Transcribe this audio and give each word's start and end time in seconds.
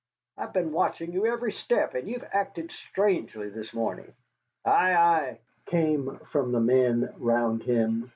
I've 0.35 0.51
been 0.53 0.71
watching 0.71 1.11
you 1.13 1.27
every 1.27 1.51
step, 1.51 1.93
and 1.93 2.07
you've 2.07 2.23
acted 2.31 2.71
strangely 2.71 3.49
this 3.49 3.71
morning." 3.71 4.15
"Ay, 4.65 4.95
ay," 4.95 5.39
came 5.67 6.17
from 6.31 6.51
the 6.51 6.59
men 6.59 7.13
round 7.19 7.61
him. 7.61 8.09